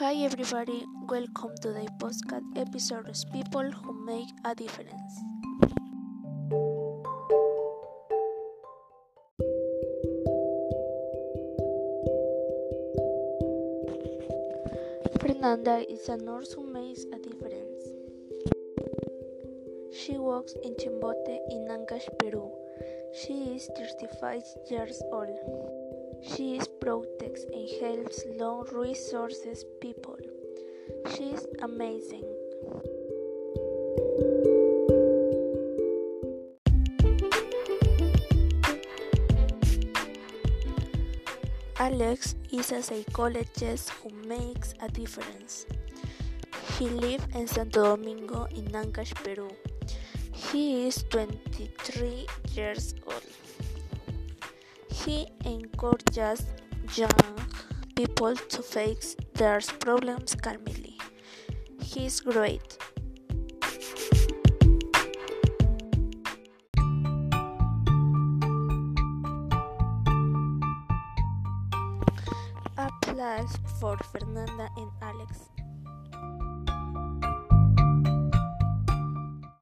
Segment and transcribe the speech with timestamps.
[0.00, 3.04] Hi everybody, welcome to the podcast episode
[3.34, 5.12] People Who Make a Difference.
[15.20, 17.84] Fernanda is a nurse who makes a difference.
[19.92, 22.50] She works in Chimbote in Ancash, Peru.
[23.12, 25.79] She is 35 years old.
[26.36, 30.16] She protects and helps low resources people.
[31.14, 32.24] She is amazing.
[41.78, 45.66] Alex is a psychologist who makes a difference.
[46.78, 49.50] He lives in Santo Domingo in Ancash, Peru.
[50.32, 53.49] He is 23 years old.
[55.04, 56.44] He encourages
[56.94, 57.10] young
[57.96, 60.98] people to face their problems calmly.
[61.80, 62.76] He's great.
[72.76, 75.50] Applause for Fernanda and Alex.